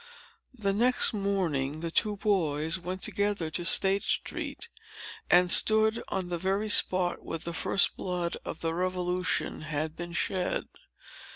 The 0.55 0.73
next 0.73 1.13
morning, 1.13 1.81
the 1.81 1.91
two 1.91 2.15
boys 2.17 2.79
went 2.79 3.03
together 3.03 3.51
to 3.51 3.63
State 3.63 4.01
Street, 4.01 4.67
and 5.29 5.51
stood 5.51 6.01
on 6.07 6.29
the 6.29 6.39
very 6.39 6.69
spot 6.69 7.23
where 7.23 7.37
the 7.37 7.53
first 7.53 7.97
blood 7.97 8.35
of 8.43 8.61
the 8.61 8.73
Revolution 8.73 9.61
had 9.61 9.95
been 9.95 10.13
shed. 10.13 10.63